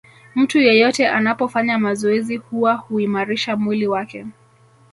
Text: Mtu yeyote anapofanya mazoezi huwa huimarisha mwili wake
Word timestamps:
Mtu 0.35 0.59
yeyote 0.59 1.07
anapofanya 1.07 1.79
mazoezi 1.79 2.37
huwa 2.37 2.73
huimarisha 2.75 3.55
mwili 3.57 3.87
wake 3.87 4.25